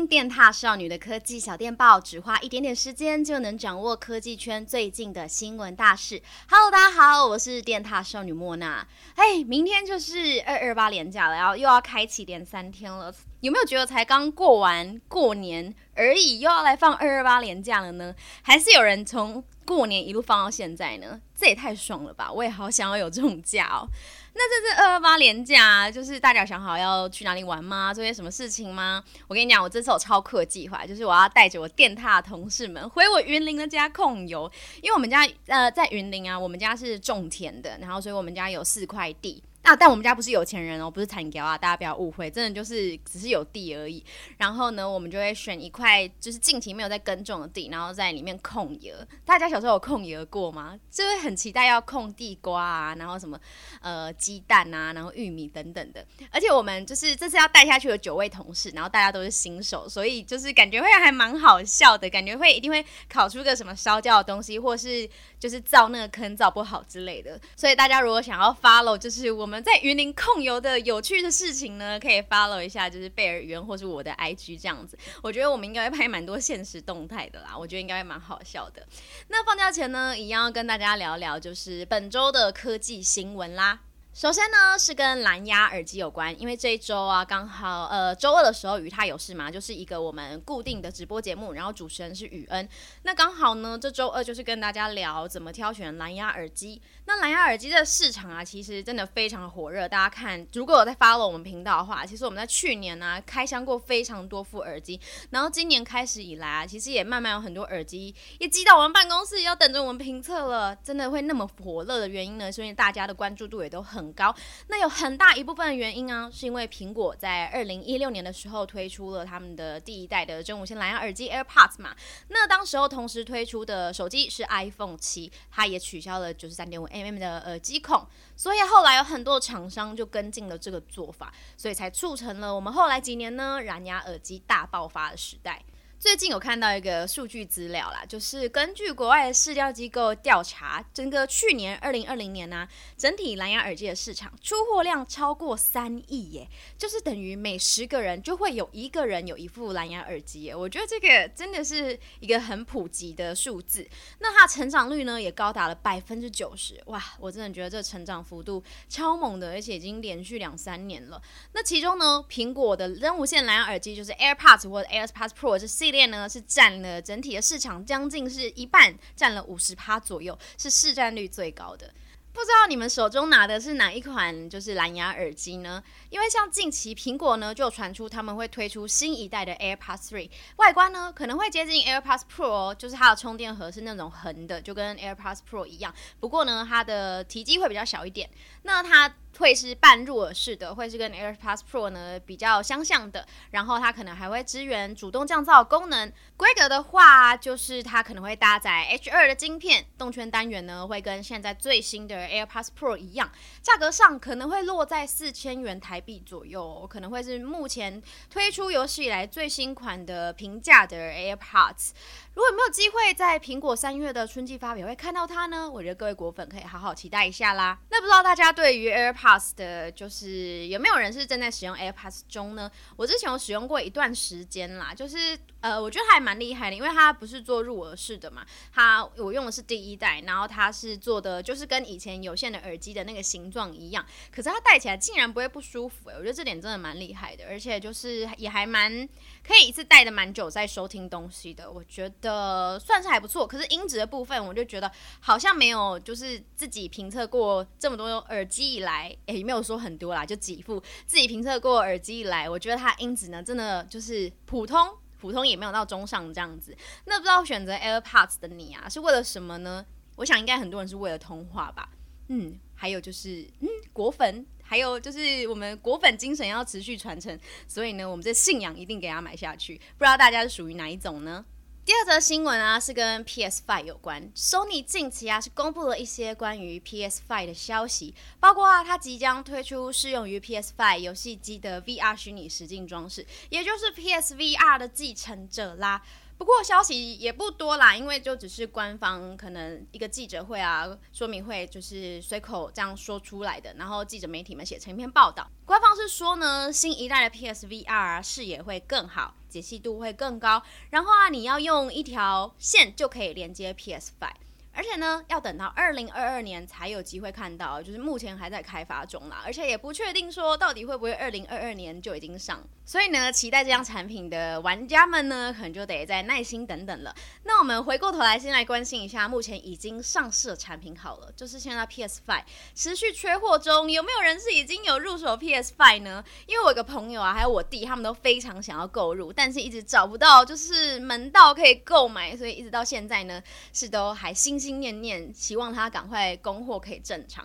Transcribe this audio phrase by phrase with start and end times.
[0.00, 6.22] 电踏少女的科技小电报，只花一点点时间就能掌握科技圈最近的新闻大事。
[6.48, 8.86] Hello，大家好，我是电踏少女莫娜。
[9.16, 13.14] 哎，明天就是二二八连假了，然后又要开启连三天了。
[13.40, 18.14] 有没有觉得才刚过完过年而已，又要来放二二八连假了呢？
[18.40, 21.20] 还是有人从过年一路放到现在呢？
[21.36, 22.32] 这也太爽了吧！
[22.32, 23.86] 我也好想要有这种假哦。
[24.34, 27.92] 那这次二二八连假，就是大家想好要去哪里玩吗？
[27.92, 29.02] 做些什么事情吗？
[29.28, 39.42] 我跟你讲，我这次有超酷计划，就是我要带着我电踏同事们回我云林的家控油，因为我们家呃在云林啊，我们家是种田的，然后所以我们家有四块地。
[39.62, 39.76] 啊！
[39.76, 44.04] 但我们家不是有钱人哦，不是产业啊，大家不要误会，真的就是只是有地而已。
[44.36, 48.92] 然后呢，我们就会选一块就是近期没有在耕种的地，然后在里面控油。
[49.24, 50.76] 大家小时候有控油过吗？
[50.90, 53.38] 就会很期待要控地瓜啊，然后什么
[53.80, 56.04] 呃鸡蛋啊，然后玉米等等的。
[56.32, 67.40] 而且我们就是这次要带下去的九位同事，然后大家都是新手，所以就是感觉会还蛮好笑的，感觉会一定会烤出个什么烧焦的东西，或是就是造那个坑造不好之类的。
[67.56, 69.51] 所以大家如果想要 follow，就是我们。
[69.52, 74.96] 我们在云林控油的有趣的事情呢，可以 follow 一下，就是贝尔语恩或是我的 IG 这样子。
[75.22, 78.82] 我觉得我们应该会拍蛮多现实动态的啦，我觉得应该会蛮好笑的。
[79.28, 83.80] 那放假前呢，一样要跟大家聊聊，就是本周的科技新闻啦。
[84.14, 92.68] 首先呢，是跟蓝牙耳机有关，因为这一周啊，刚好呃周二的时候，与他有事嘛，就是一个我们固定的直播节目，然后主持人是雨恩，
[93.04, 96.80] 那刚好呢，这周二就是跟大家聊怎么挑选蓝牙耳机。
[97.06, 99.88] 那蓝牙耳机的市场啊，其实真的非常火热。
[99.88, 110.76] 大家看，如果有在 follow 我们频道的话，其实我们在去年呢、开箱过非常多副耳机，然后今年开始以来啊，其实也慢慢有很多耳机也寄到我们办公室，要等着我们评测了。
[110.76, 114.01] 真的会那么火热的原因呢，是因为大家的关注度也都很。
[114.02, 114.34] 很高，
[114.66, 121.94] 那有很大一部分的原因啊，是因为苹果在二零一六年的时候推出了他们的第一代的真无线蓝牙耳机 AirPods 嘛。
[122.28, 128.04] 那当时候同时推出的手机是 iPhone 七，它也取消了九十三点五 mm 的耳机孔，
[128.34, 135.62] 所以后来有很多厂商就跟进了这个做法，所以才促成了我们后来几年呢蓝牙耳机大爆发的时代。
[136.02, 142.68] 最近有看到一个数据资料啦，就是根据国外的市调机构调查，整个去年二零二零年呢、啊，
[142.98, 150.56] 整体蓝牙耳机的市场出货量超过三亿耶，就是等于每十个人就会有一个人有一副蓝牙耳机耶。
[150.56, 161.22] 我觉得这个真的是一个很普及的数字，那它成长率呢也高达了百分之九十，哇，我真的觉得这成长幅度超猛的，而且已经连续两三年了。
[161.52, 165.91] 那其中呢，苹果的真无线蓝牙耳机就是 AirPods 或者 AirPods Pro 是 C。
[165.92, 171.94] 链呢是占了整体的市场将近是一半，占了五十趴左右，是市占率最高的。
[172.34, 175.82] 不知道你们手中拿的是哪一款就是蓝牙耳机呢？
[176.08, 185.94] 因为像近期苹果呢就传出他们会推出新一代的 AirPods 3，外观呢可能会接近 AirPods Pro，就是它的充电盒是那种横的，就跟 AirPods Pro 一样。
[186.20, 188.30] 不过呢，它的体积会比较小一点。
[188.62, 196.12] 那它会是半入耳式的，会是跟 AirPods Pro 呢比较相像的，然后它可能还会支援主动降噪功能。
[196.36, 203.30] 规格的话，就是它可能会搭载 H2 的晶片，动圈单元呢会跟现在最新的 AirPods Pro 一样，
[203.62, 211.90] 价格上可能会落在四千元台币左右，可能会是目前推出有史以来最新款的平价的 AirPods。
[212.34, 215.70] 如果没有机会在苹果三月的春季发表会看到它呢？
[215.70, 217.78] 我觉得各位果粉可以好好期待一下啦。
[217.90, 222.70] 那不知道大家对于 AirPods 的，就是有没有人是正在使用 AirPods 中呢？
[222.96, 234.02] 我之前有使用过一段时间啦，就是呃，我觉得还蛮厉害的，因为它不是做入耳式的嘛，它我用的是第一代，然后它是做的就是跟以前有线的耳机的那个形状一样，
[234.34, 239.06] 可是它戴起来竟然不会不舒服诶，我觉得这点真的蛮厉害的，而且就是也还蛮
[239.46, 242.21] 可以一次戴的蛮久在收听东西的，我觉得。
[242.22, 244.90] 的算是还不错，可是音质的部分，我就觉得
[245.20, 254.88] 好像没有，就是自己评测过这么多耳机以来，诶，也没有说很多啦，就几副自己评测过耳机以来，我觉得它音质呢，真的就是普通，
[255.20, 256.74] 普通也没有到中上这样子。
[257.04, 259.84] 那不知道选择 AirPods 的你啊，是为了什么呢？
[260.16, 261.88] 我想应该很多人是为了通话吧，
[262.28, 267.36] 嗯，还有就是嗯，果粉，还有就是我们果粉精神要持续传承，
[267.66, 269.76] 所以呢，我们这信仰一定给它买下去。
[269.98, 271.44] 不知道大家是属于哪一种呢？
[271.84, 274.30] 第二则新闻啊，是跟 PS Five 有关。
[274.36, 286.00] Sony 近期啊是公布了一些关于 PS Five 的消息，包括啊它即将推出适用于 PS Five 游戏机的 VR 虚拟实境装置，也就是 PSVR 的继承者啦。
[286.38, 295.48] 不过消息也不多啦，因为就只是官方可能一个记者会啊、说明会，就是随口这样说出来的，然后记者媒体们写成一篇报道。
[295.64, 304.32] 官方是说呢，新一代的 PSVR 视野会更好，解析度会更高，然后啊，你要用一条线就可以连接 PS5。
[304.74, 312.66] 而且呢，要等到二零二二年才有机会看到，就是目前还在开发中啦，而且也不确定说到底会不会二零二二年就已经上。
[312.84, 317.14] 所以呢，期待这样产品的玩家们呢，可能就得再耐心等等了。
[317.42, 322.42] 那我们回过头来，先来关心一下目前已经上市的产品好了，就是现在 PS5
[322.74, 326.24] 持续缺货中，有没有人是已经有入手 PS5 呢？
[326.46, 333.42] 因为我有个朋友啊，还有我弟，他们都非常想要购入，但是一直找不到就是门道可以购买，所以一直到现在呢，
[333.74, 334.62] 是都还心。
[334.62, 337.44] 心念念，希望他赶快供货可以正常。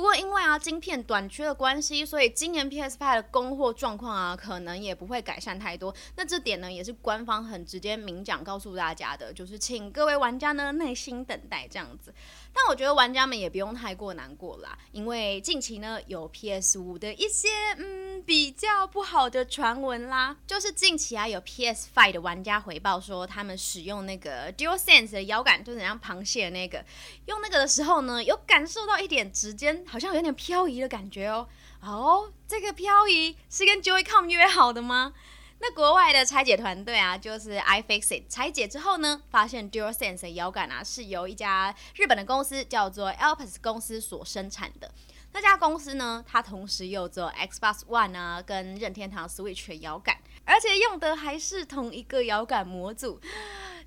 [0.00, 5.94] 不过因为啊晶片短缺的关系，所以今年 PS5 的供货状况啊，可能也不会改善太多。
[6.16, 12.14] 那这点呢，也是官方很直接明讲告诉大家的，就是请各位玩家呢耐心等待这样子。
[12.52, 17.48] 但我觉得玩家们也不用太过难过啦，因为近期呢有 PS5 的一些
[17.78, 26.84] 嗯比较不好的传闻啦，就是近期啊有 PS5 的玩家回报说，他们使用那个 DualSense 的摇杆，就是像螃蟹的那个，
[27.26, 31.48] 用那个的时候呢，有感受到一点指尖好像有点漂移的感觉哦。
[31.80, 35.14] 哦，这个漂移是跟 Joy-Con 约好的吗？
[35.62, 44.90] 那国外的拆解团队啊，就是 iFixit 拆解之后呢，发现 DualSense 的摇杆啊是由一家日本的公司叫做 Alps 公司所生产的。
[45.32, 53.20] 那家公司呢，它同时又做 Xbox One 啊跟任天堂 Switch 的摇杆，而且用的还是同一个遥感模组。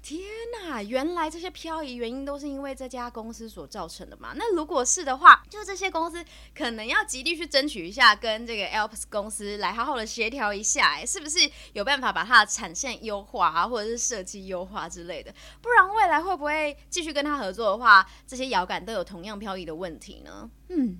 [0.03, 0.19] 天
[0.51, 4.33] 呐，原来这些漂移原因都是因为这家公司所造成的嘛？
[4.35, 6.23] 那如果是的话，就这些公司
[6.53, 11.39] 可能要极力去争取一下，跟这个 Alps 公司来好好的协调一下，哎，是不是
[11.71, 15.33] 有办法把它的产线优化啊，或者是设计优化之类的？
[15.61, 20.49] 不然未来会不会继续跟他合作的话，这些摇杆都有同样漂移的问题呢？
[20.67, 20.99] 嗯，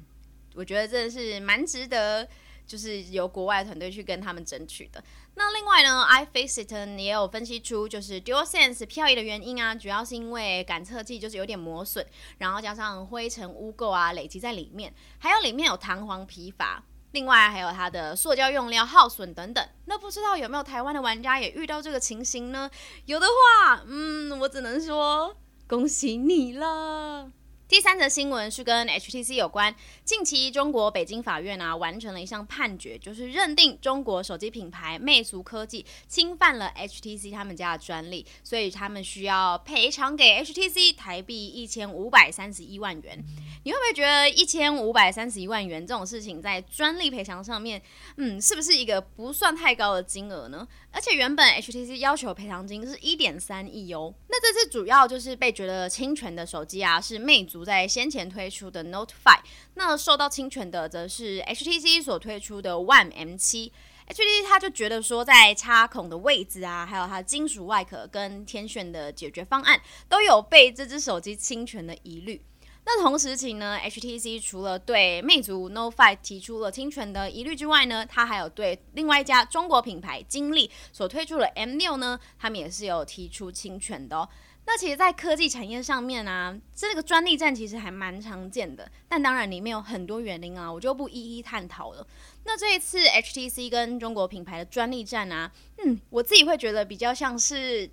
[0.55, 2.25] 我觉得真的是蛮值得。
[2.65, 5.03] 就是由国外团队去跟他们争取的。
[5.35, 12.05] 那另外呢，iFixit 也有分析出，就是 DualSense 漂移的原因啊，主要是因为感测器就是有点磨损，
[12.37, 19.67] 然后加上灰尘污垢啊累积在里面，还有里面有弹簧疲乏，另外还有它的塑胶用料耗损等等。
[19.85, 22.69] 那不知道有没有台湾的玩家也遇到这个情形呢？
[23.05, 25.35] 有的话，嗯，我只能说
[25.67, 27.31] 恭喜你了。
[27.73, 29.75] 第三则新闻是跟 HTC 有关。
[30.05, 43.17] 近期，中国北京法院啊完成了一项判决，就是认定中国手机品牌魅族科技侵犯了 HTC 他们家的专利，所以他们需要赔偿给 HTC 台币一千五百三十一万元。
[43.63, 47.81] 你会不会觉得一千五百三十一万元这种事情在专利赔偿上面，
[48.17, 50.67] 嗯，是不是一个不算太高的金额呢？
[50.91, 54.13] 而且原本 HTC 要求赔偿金是一点三亿哦。
[54.27, 59.39] 那这次主要就是被觉得侵权的手机啊，是魅族在先前推出的 Note 5。
[59.75, 63.71] 那受到侵权的则是 HTC 所推出的 One M7。
[64.05, 72.43] HTC 他就觉得说，在插孔的位置啊，还有它金属外壳跟天线的解决方案，都有被这只手机侵权的疑虑。
[72.85, 84.27] 那同时期呢，HTC 除了对魅族 Note 5提出了侵权的疑虑之外呢，它还有对另外一家中国品牌金立所推出的 M6 呢，他们也是有提出侵权的哦。
[84.65, 92.07] 那其实，在科技产业上面啊，这个专利战其实还蛮常见的，但当然里面有很多原因啊，我就不一一探讨了。
[92.45, 95.51] 那这一次 HTC 跟中国品牌的专利战啊，
[95.83, 97.89] 嗯，我自己会觉得比较像是。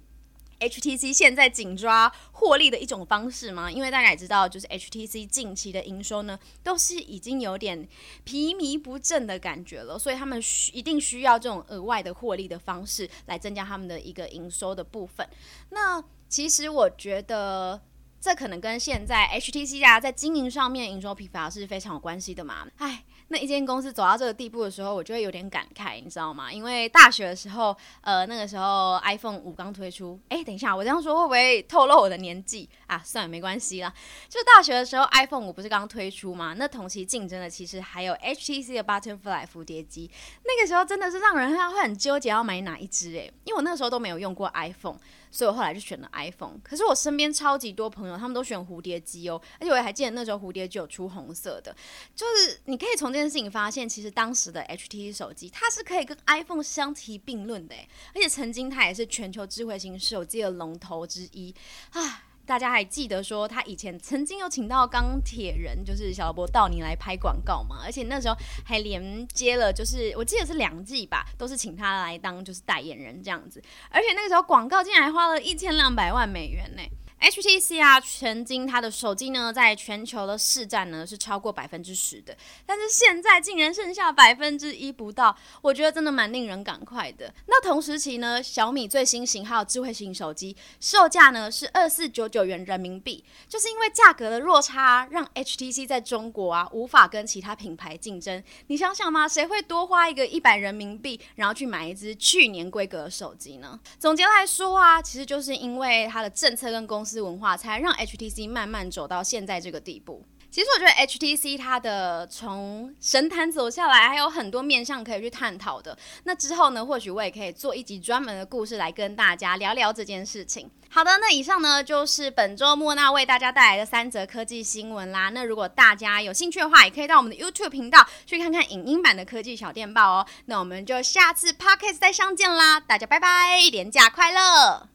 [0.61, 3.71] HTC 现在紧抓获利的一种方式吗？
[3.71, 7.89] 因为大家也知道，就是 HTC 近期的营收呢，都是已经有点
[8.25, 15.29] 疲靡不振的感觉了，所以他们需一定需要这种额外的获利的方式来增加他们的一个营收的部分。
[15.71, 17.81] 那其实我觉得。
[18.23, 22.69] 这可能跟现在 HTC 啊在经营上面营收疲乏是非常有关系的嘛。
[22.77, 23.03] 哎，
[23.33, 26.53] 那一间公司走到这个地步的时候，我就会有点感慨，你知道吗？
[26.53, 30.19] 因为大学的时候，呃，那个时候 iPhone 五刚推出。
[30.29, 33.03] 哎，等一下，我这样说会不会透露我的年纪啊？
[33.05, 33.93] 算了，没关系啦。
[34.29, 36.55] 就大学的时候，iPhone 五不是刚推出吗？
[36.57, 40.11] 那同期竞争的其实还有 HTC 的 Butterfly 蝴蝶机。
[40.45, 44.99] 那个时候真的是让人会很纠结要买哪一只哎，因为我那时候都没有用过 iPhone。
[45.33, 51.73] 所以我后来就选了 iPhone，可是我身边超级多朋友，他们都选蝴蝶机哦，而且我还记得那时候蝴蝶机有出红色的，
[52.17, 57.77] 就是你可以从这件事情发现，其实当时的 HTC 手机它是可以跟 iPhone 相提并论的，
[58.13, 61.55] 而且曾经它也是全球智慧型手机的龙头之一
[61.93, 62.25] 啊。
[62.51, 67.77] 大家还记得说他以前曾经有请到钢铁人，就是小罗伯道你来拍广告嘛？
[67.85, 73.63] 而且那时候还连接了，就是我记得是两季吧，都是请他来当就是代言人这样子。
[73.89, 76.83] 而且那个时候广告竟然还花了一千两百万美元呢。
[77.21, 82.35] HTC 啊，曾经它的手机呢，在全球的市占呢是超过百分之十的，
[82.65, 87.31] 但是现在竟然剩下百分之一不到，我觉得真的蛮令人感慨的。
[87.47, 98.43] 那同时期呢，小米最新型号智慧型手机售价呢是二四九九元人民币，就是因为价格的落差，让 HTC 在中国啊无法跟其他品牌竞争。
[98.69, 103.79] 你想想嘛，谁会多花一个一百人民币，然后去买一支去年规格的手机呢？
[103.99, 107.10] 总结来说啊，其实就是因为它的政策跟公司。
[107.19, 110.23] 文化才让 HTC 慢慢走到现在这个地步。
[110.51, 115.97] 其实我觉得 HTC 它的从神坛走下来，还有很多面向可以去探讨的。
[116.25, 120.69] 那之后呢，或许我也可以做一集专门的故事来跟大家聊聊这件事情。
[120.89, 125.29] 好的，那以上呢就是本周莫娜为大家带来的三则科技新闻啦。
[125.29, 130.27] 那如果大家有兴趣的话，也可以到我们的 YouTube 频道去看看影音版的科技小电报哦。
[130.47, 134.89] 那我们就下次 Podcast 再相见啦，大家拜拜，连假快乐！